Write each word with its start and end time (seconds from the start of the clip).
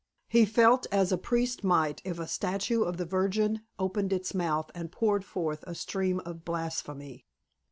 He 0.27 0.45
felt 0.45 0.87
as 0.91 1.11
a 1.11 1.17
priest 1.19 1.63
might 1.63 2.01
if 2.03 2.17
a 2.17 2.25
statue 2.27 2.81
of 2.81 2.97
the 2.97 3.05
Virgin 3.05 3.61
opened 3.77 4.11
its 4.11 4.33
mouth 4.33 4.71
and 4.73 4.91
poured 4.91 5.23
forth 5.23 5.63
a 5.67 5.75
stream 5.75 6.19
of 6.21 6.43
blasphemy. 6.43 7.27